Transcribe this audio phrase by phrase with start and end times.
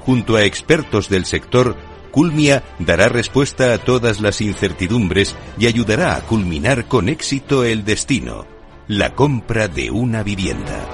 [0.00, 1.76] junto a expertos del sector,
[2.10, 8.46] Culmia dará respuesta a todas las incertidumbres y ayudará a culminar con éxito el destino,
[8.88, 10.86] la compra de una vivienda.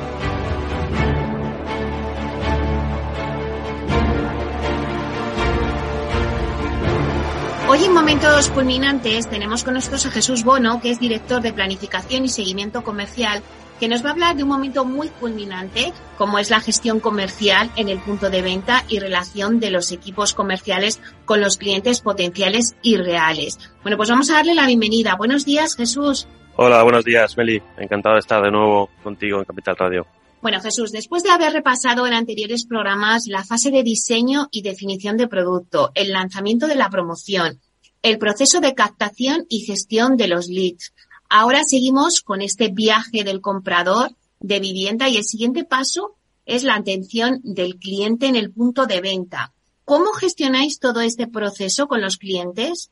[7.68, 12.24] Hoy en Momentos Culminantes tenemos con nosotros a Jesús Bono, que es director de Planificación
[12.24, 13.42] y Seguimiento Comercial
[13.78, 17.70] que nos va a hablar de un momento muy culminante, como es la gestión comercial
[17.76, 22.76] en el punto de venta y relación de los equipos comerciales con los clientes potenciales
[22.82, 23.58] y reales.
[23.82, 25.14] Bueno, pues vamos a darle la bienvenida.
[25.16, 26.26] Buenos días, Jesús.
[26.56, 27.62] Hola, buenos días, Meli.
[27.76, 30.06] Encantado de estar de nuevo contigo en Capital Radio.
[30.40, 35.16] Bueno, Jesús, después de haber repasado en anteriores programas la fase de diseño y definición
[35.16, 37.60] de producto, el lanzamiento de la promoción,
[38.02, 40.92] el proceso de captación y gestión de los leads,
[41.28, 44.10] Ahora seguimos con este viaje del comprador
[44.40, 49.00] de vivienda y el siguiente paso es la atención del cliente en el punto de
[49.00, 49.52] venta.
[49.84, 52.90] ¿Cómo gestionáis todo este proceso con los clientes?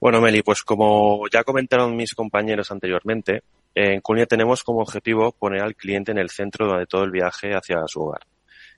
[0.00, 3.42] Bueno, Meli, pues como ya comentaron mis compañeros anteriormente,
[3.74, 7.52] en Cunia tenemos como objetivo poner al cliente en el centro de todo el viaje
[7.52, 8.22] hacia su hogar.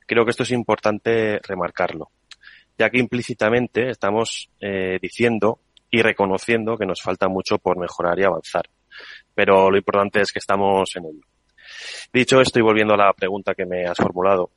[0.06, 2.10] Creo que esto es importante remarcarlo,
[2.78, 8.24] ya que implícitamente estamos eh, diciendo y reconociendo que nos falta mucho por mejorar y
[8.24, 8.68] avanzar
[9.34, 11.26] pero lo importante es que estamos en ello.
[12.12, 14.50] Dicho esto y volviendo a la pregunta que me has formulado,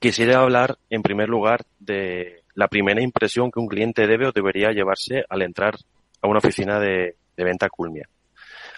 [0.00, 4.72] quisiera hablar en primer lugar de la primera impresión que un cliente debe o debería
[4.72, 5.74] llevarse al entrar
[6.20, 8.08] a una oficina de, venta Culmia.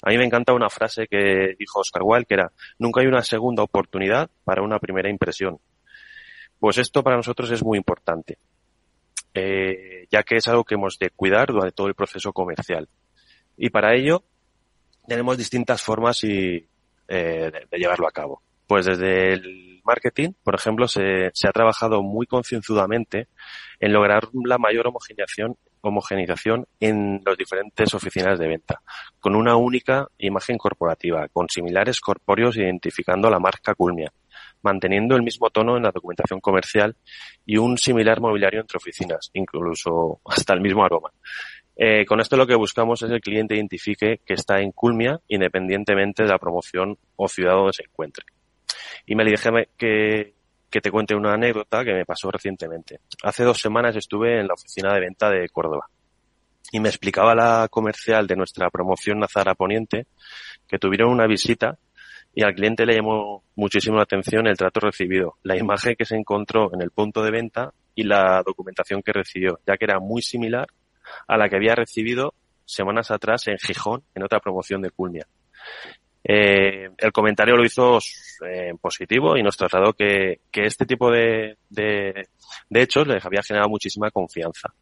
[0.03, 3.23] A mí me encanta una frase que dijo Oscar Wilde que era, nunca hay una
[3.23, 5.59] segunda oportunidad para una primera impresión.
[6.59, 8.39] Pues esto para nosotros es muy importante,
[9.35, 12.89] eh, ya que es algo que hemos de cuidar durante todo el proceso comercial.
[13.57, 14.25] Y para ello
[15.07, 16.67] tenemos distintas formas y,
[17.09, 18.43] eh, de, llevarlo a cabo.
[18.67, 23.29] Pues desde el marketing, por ejemplo, se, se ha trabajado muy concienzudamente
[23.79, 28.81] en lograr la mayor homogeneización, homogenización en las diferentes oficinas de venta,
[29.21, 34.11] con una única imagen corporativa, con similares corpóreos identificando la marca Culmia,
[34.63, 36.97] manteniendo el mismo tono en la documentación comercial
[37.45, 41.11] y un similar mobiliario entre oficinas, incluso hasta el mismo aroma.
[41.77, 45.21] Eh, con esto lo que buscamos es que el cliente identifique que está en Culmia
[45.29, 48.25] independientemente de la promoción o ciudad donde se encuentre.
[49.07, 50.35] Y me déjame que,
[50.71, 53.01] que te cuente una anécdota que me pasó recientemente.
[53.23, 55.89] Hace dos semanas estuve en la oficina de venta de Córdoba
[56.73, 60.07] y me explicaba la comercial de nuestra promoción Nazara Poniente
[60.67, 61.79] que tuvieron una visita
[62.35, 66.17] y al cliente le llamó muchísimo la atención el trato recibido, la imagen que se
[66.17, 70.21] encontró en el punto de venta y la documentación que recibió, ya que era muy
[70.21, 70.67] similar
[71.27, 75.27] a la que había recibido semanas atrás en Gijón, en otra promoción de Culmia.
[76.27, 77.99] Eh, el comentario lo hizo
[78.49, 82.27] eh, positivo y nos trasladó que, este tipo de, de,
[82.71, 84.73] hechos les había generado muchísima confianza.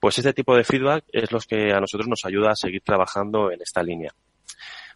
[0.00, 3.52] Pues este tipo de feedback es lo que a nosotros nos ayuda a seguir trabajando
[3.52, 4.12] en esta línea.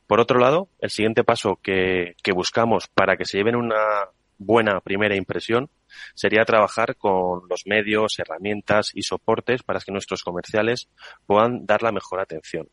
[0.09, 5.15] Por otro lado, el siguiente paso que buscamos para que se lleven una buena primera
[5.15, 5.71] impresión
[6.15, 10.89] sería trabajar con los medios, herramientas y soportes para que nuestros comerciales
[11.27, 12.69] puedan dar la mejor atención.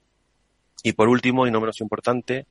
[0.84, 2.48] Y por último, y no menos importante,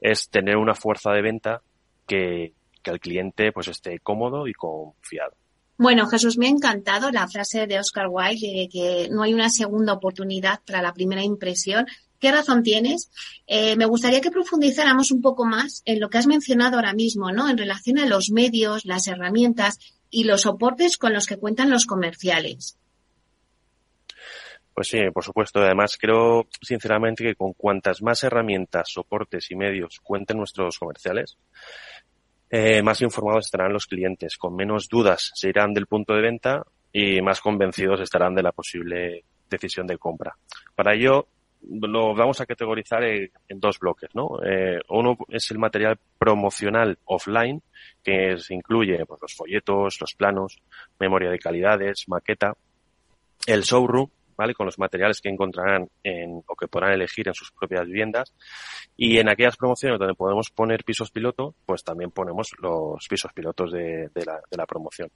[0.00, 1.62] es tener una fuerza de venta
[2.06, 5.34] que, que el cliente pues esté cómodo y confiado.
[5.78, 9.50] Bueno, Jesús, me ha encantado la frase de Oscar Wilde de que no hay una
[9.50, 11.86] segunda oportunidad para la primera impresión.
[12.18, 13.10] ¿Qué razón tienes?
[13.46, 17.30] Eh, me gustaría que profundizáramos un poco más en lo que has mencionado ahora mismo,
[17.30, 17.50] ¿no?
[17.50, 19.78] En relación a los medios, las herramientas
[20.10, 22.78] y los soportes con los que cuentan los comerciales.
[24.74, 25.60] Pues sí, por supuesto.
[25.60, 31.38] Además, creo sinceramente que con cuantas más herramientas, soportes y medios cuenten nuestros comerciales,
[32.50, 36.62] eh, más informados estarán los clientes, con menos dudas se irán del punto de venta
[36.92, 40.36] y más convencidos estarán de la posible decisión de compra.
[40.74, 41.26] Para ello,
[41.62, 44.38] lo vamos a categorizar en, dos bloques, ¿no?
[44.44, 47.62] Eh, uno es el material promocional offline,
[48.02, 50.58] que se incluye pues, los folletos, los planos,
[50.98, 52.54] memoria de calidades, maqueta,
[53.46, 54.54] el showroom, ¿vale?
[54.54, 58.34] Con los materiales que encontrarán en, o que podrán elegir en sus propias viviendas.
[58.96, 63.72] Y en aquellas promociones donde podemos poner pisos piloto, pues también ponemos los pisos pilotos
[63.72, 65.10] de, la, de la promoción.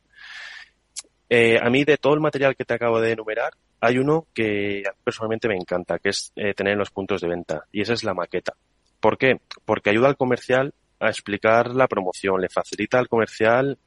[1.29, 4.82] Eh, a mí, de todo el material que te acabo de enumerar, hay uno que
[5.03, 8.15] personalmente me encanta, que es eh, tener los puntos de venta, y esa es la
[8.15, 8.55] maqueta.
[9.00, 9.41] ¿Por qué?
[9.65, 13.79] Porque ayuda al comercial a explicar la promoción, le facilita al comercial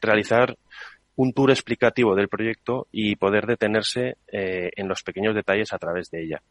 [0.00, 0.56] realizar
[1.16, 6.10] un tour explicativo del proyecto y poder detenerse eh, en los pequeños detalles a través
[6.10, 6.42] de ella.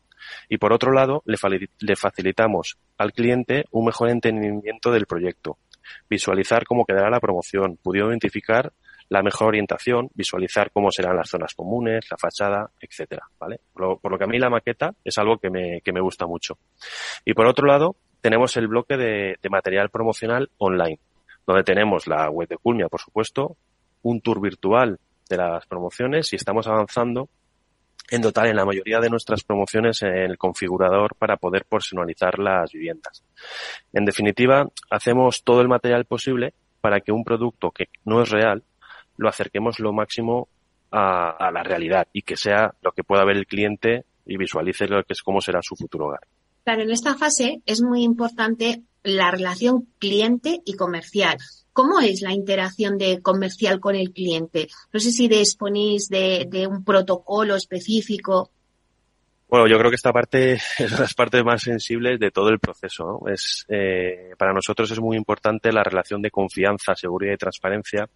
[0.47, 1.38] Y por otro lado, le,
[1.80, 5.57] le facilitamos al cliente un mejor entendimiento del proyecto,
[6.07, 8.71] visualizar cómo quedará la promoción, pudiendo identificar
[9.12, 13.60] la mejor orientación, visualizar cómo serán las zonas comunes, la fachada, etcétera, ¿vale?
[13.74, 16.58] Por lo, que a mí la maqueta es algo que me, que me gusta mucho.
[17.25, 20.98] Y por otro lado, tenemos el bloque de, de material promocional online,
[21.46, 23.58] donde tenemos la web de Culmia, por supuesto,
[24.04, 24.98] un tour virtual
[25.30, 27.28] de las promociones y estamos avanzando
[28.10, 32.72] en dotar en la mayoría de nuestras promociones en el configurador para poder personalizar las
[32.72, 33.25] viviendas.
[33.92, 38.64] En definitiva, hacemos todo el material posible para que un producto que no es real
[39.21, 40.50] lo acerquemos lo máximo
[40.91, 45.03] a, la realidad y que sea lo que pueda ver el cliente y visualice lo
[45.03, 46.21] que es cómo será su futuro hogar.
[46.63, 51.38] Claro, en esta fase es muy importante la relación cliente y comercial.
[51.71, 54.68] ¿Cómo es la interacción de comercial con el cliente?
[54.91, 58.51] No sé si disponéis de, de un protocolo específico.
[59.51, 63.19] Bueno, yo creo que esta parte es las partes más sensibles de todo el proceso.
[63.21, 63.30] ¿no?
[63.30, 68.09] Es, eh, para nosotros es muy importante la relación de confianza, seguridad y transparencia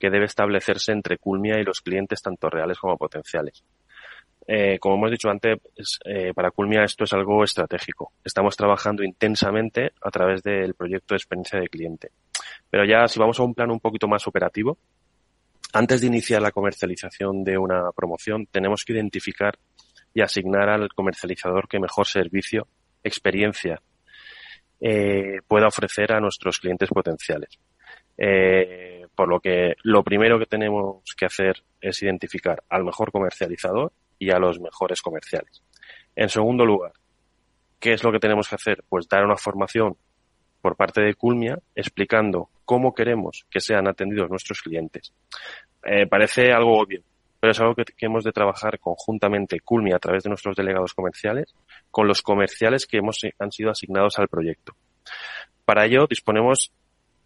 [0.00, 3.62] que debe establecerse entre Culmia y los clientes, tanto reales como potenciales.
[4.48, 5.60] Eh, como hemos dicho antes,
[6.04, 8.12] eh, para Culmia esto es algo estratégico.
[8.24, 12.10] Estamos trabajando intensamente a través del proyecto de experiencia de cliente.
[12.68, 14.76] Pero ya si vamos a un plano un poquito más operativo,
[15.72, 19.56] antes de iniciar la comercialización de una promoción, tenemos que identificar
[20.14, 22.66] y asignar al comercializador que mejor servicio,
[23.02, 23.80] experiencia
[24.80, 27.58] eh, pueda ofrecer a nuestros clientes potenciales.
[28.16, 33.92] Eh, por lo que lo primero que tenemos que hacer es identificar al mejor comercializador
[34.18, 35.62] y a los mejores comerciales.
[36.14, 36.92] En segundo lugar,
[37.78, 38.84] ¿qué es lo que tenemos que hacer?
[38.88, 39.96] Pues dar una formación
[40.60, 45.12] por parte de Culmia explicando cómo queremos que sean atendidos nuestros clientes.
[45.82, 47.02] Eh, parece algo obvio,
[47.40, 51.54] pero es algo que, hemos de trabajar conjuntamente Culmia a través de nuestros delegados comerciales
[51.90, 54.76] con los comerciales que hemos, han sido asignados al proyecto.
[55.64, 56.70] Para ello disponemos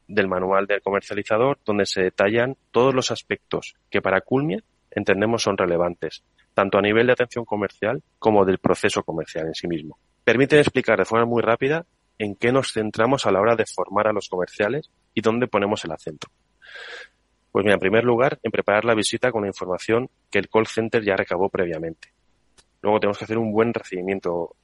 [0.06, 5.58] del manual del comercializador donde se detallan todos los aspectos que para Culmia entendemos son
[5.58, 6.22] relevantes,
[6.54, 9.98] tanto a nivel de atención comercial como del proceso comercial en sí mismo.
[10.22, 11.84] Permiten explicar de forma muy rápida
[12.18, 15.84] en qué nos centramos a la hora de formar a los comerciales y dónde ponemos
[15.84, 16.28] el acento.
[17.54, 20.66] Pues mira, en primer lugar, en preparar la visita con la información que el call
[20.66, 22.12] center ya recabó previamente.
[22.82, 24.56] Luego tenemos que hacer un buen recibimiento.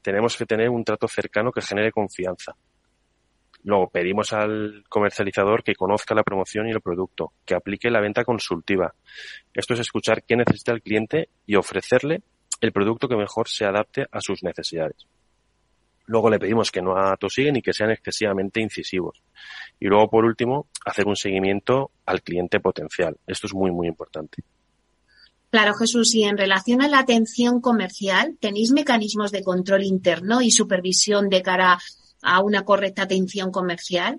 [0.00, 2.56] Tenemos que tener un trato cercano que genere confianza.
[3.64, 8.24] Luego pedimos al comercializador que conozca la promoción y el producto, que aplique la venta
[8.24, 8.94] consultiva.
[9.52, 12.22] Esto es escuchar qué necesita el cliente y ofrecerle
[12.62, 15.06] el producto que mejor se adapte a sus necesidades.
[16.06, 19.22] Luego le pedimos que no atosiguen y que sean excesivamente incisivos.
[19.80, 23.16] Y luego, por último, hacer un seguimiento al cliente potencial.
[23.26, 24.42] Esto es muy, muy importante.
[25.50, 30.50] Claro, Jesús, y en relación a la atención comercial, ¿tenéis mecanismos de control interno y
[30.50, 31.78] supervisión de cara
[32.22, 34.18] a una correcta atención comercial?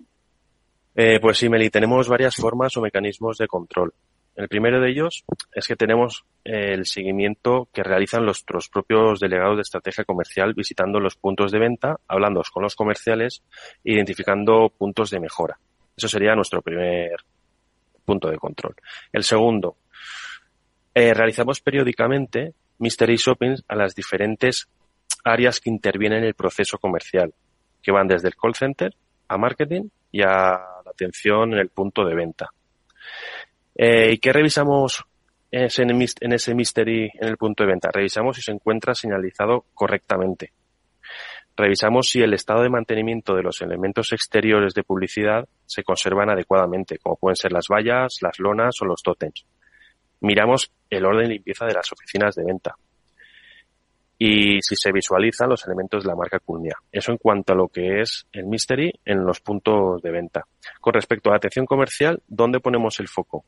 [0.95, 3.93] Eh, pues sí, Meli, tenemos varias formas o mecanismos de control.
[4.35, 5.23] El primero de ellos
[5.53, 11.15] es que tenemos el seguimiento que realizan los, propios delegados de estrategia comercial visitando los
[11.15, 13.43] puntos de venta, hablando con los comerciales,
[13.83, 15.57] identificando puntos de mejora.
[15.95, 17.15] Eso sería nuestro primer
[18.03, 18.75] punto de control.
[19.13, 19.77] El segundo,
[20.93, 24.67] eh, realizamos periódicamente mystery shoppings a las diferentes
[25.23, 27.33] áreas que intervienen en el proceso comercial,
[27.81, 28.93] que van desde el call center
[29.27, 32.51] a marketing y a la atención en el punto de venta.
[33.75, 35.03] Eh, ¿Y qué revisamos
[35.51, 37.89] en ese mystery en el punto de venta?
[37.91, 40.53] Revisamos si se encuentra señalizado correctamente.
[41.57, 46.97] Revisamos si el estado de mantenimiento de los elementos exteriores de publicidad se conservan adecuadamente,
[46.97, 49.45] como pueden ser las vallas, las lonas o los tótems.
[50.21, 52.75] Miramos el orden de limpieza de las oficinas de venta.
[54.17, 56.75] Y si se visualizan los elementos de la marca Culmia.
[56.91, 60.43] Eso en cuanto a lo que es el mystery en los puntos de venta.
[60.79, 63.45] Con respecto a la atención comercial, ¿dónde ponemos el foco?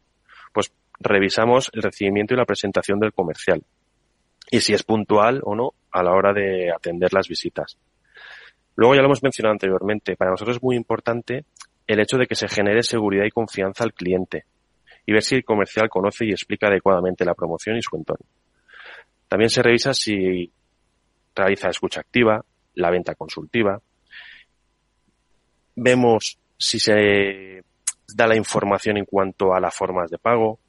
[0.53, 3.63] Pues revisamos el recibimiento y la presentación del comercial
[4.49, 7.77] y si es puntual o no a la hora de atender las visitas.
[8.75, 11.45] Luego ya lo hemos mencionado anteriormente, para nosotros es muy importante
[11.85, 14.45] el hecho de que se genere seguridad y confianza al cliente
[15.05, 18.25] y ver si el comercial conoce y explica adecuadamente la promoción y su entorno.
[19.27, 20.51] También se revisa si
[21.35, 22.43] realiza escucha activa,
[22.75, 23.81] la venta consultiva.
[25.75, 27.63] Vemos si se
[28.13, 30.59] da la información en cuanto a las formas de pago,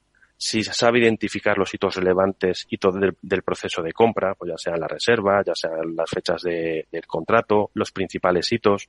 [0.40, 4.76] si sabe identificar los hitos relevantes, hitos del, del proceso de compra, pues ya sea
[4.76, 8.88] la reserva, ya sean las fechas de, del contrato, los principales hitos.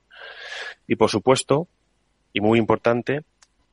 [0.86, 1.66] Y por supuesto,
[2.32, 3.24] y muy importante,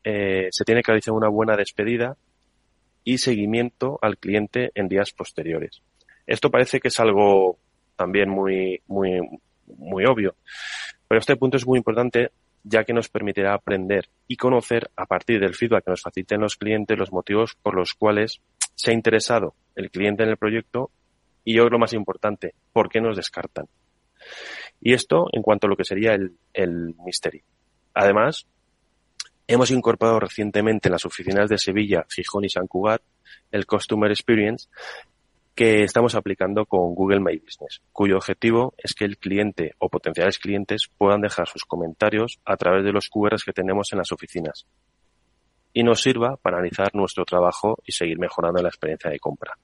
[0.03, 2.17] eh, se tiene que realizar una buena despedida
[3.03, 5.81] y seguimiento al cliente en días posteriores.
[6.25, 7.60] Esto parece que es algo
[7.96, 9.19] también muy, muy,
[9.67, 10.36] muy obvio,
[11.07, 12.31] pero este punto es muy importante
[12.69, 16.55] ya que nos permitirá aprender y conocer a partir del feedback que nos faciliten los
[16.55, 18.41] clientes los motivos por los cuales
[18.75, 20.91] se ha interesado el cliente en el proyecto
[21.43, 23.67] y yo lo más importante, por qué nos descartan.
[24.81, 27.41] Y esto en cuanto a lo que sería el, el mystery.
[27.93, 28.47] Además,
[29.47, 33.01] hemos incorporado recientemente en las oficinas de Sevilla, Gijón y San Cugat
[33.51, 34.67] el Customer Experience,
[35.57, 40.37] que estamos aplicando con Google My Business, cuyo objetivo es que el cliente o potenciales
[40.37, 44.67] clientes puedan dejar sus comentarios a través de los QRs que tenemos en las oficinas
[45.73, 49.57] y nos sirva para analizar nuestro trabajo y seguir mejorando la experiencia de compra.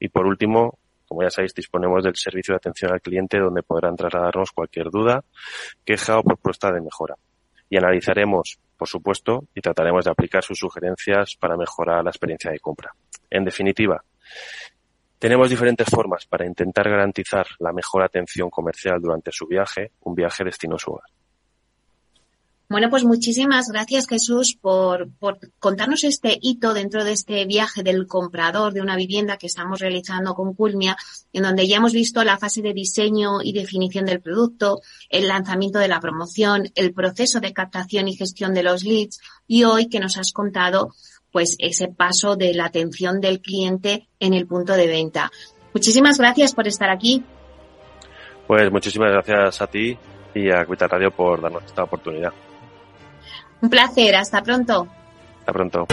[0.00, 3.96] Y por último, como ya sabéis, disponemos del servicio de atención al cliente donde podrán
[3.96, 5.24] trasladarnos cualquier duda,
[5.84, 7.16] queja o propuesta de mejora.
[7.68, 12.60] Y analizaremos, por supuesto, y trataremos de aplicar sus sugerencias para mejorar la experiencia de
[12.60, 12.94] compra.
[13.28, 14.02] En definitiva,
[15.24, 20.44] tenemos diferentes formas para intentar garantizar la mejor atención comercial durante su viaje, un viaje
[20.44, 21.08] destino a su hogar.
[22.68, 28.06] Bueno, pues muchísimas gracias Jesús por, por, contarnos este hito dentro de este viaje del
[28.06, 30.94] comprador de una vivienda que estamos realizando con Culmia,
[31.32, 35.78] en donde ya hemos visto la fase de diseño y definición del producto, el lanzamiento
[35.78, 40.00] de la promoción, el proceso de captación y gestión de los leads y hoy que
[40.00, 40.92] nos has contado
[41.34, 45.32] pues ese paso de la atención del cliente en el punto de venta.
[45.74, 47.24] Muchísimas gracias por estar aquí.
[48.46, 49.98] Pues muchísimas gracias a ti
[50.32, 52.32] y a Cuita Radio por darnos esta oportunidad.
[53.60, 54.86] Un placer, hasta pronto.
[55.40, 55.86] Hasta pronto.